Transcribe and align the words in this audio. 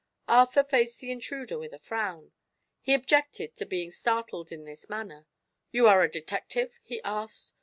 '"Arthur 0.27 0.63
faced 0.63 0.99
the 0.99 1.11
intruder 1.11 1.59
with 1.59 1.73
a 1.73 1.77
frown. 1.77 2.31
He 2.81 2.95
objected 2.95 3.55
to 3.57 3.67
being 3.67 3.91
startled 3.91 4.51
in 4.51 4.65
this 4.65 4.89
manner. 4.89 5.27
"You 5.71 5.87
are 5.87 6.01
a 6.01 6.09
detective?" 6.09 6.79
he 6.81 7.03
asked. 7.03 7.53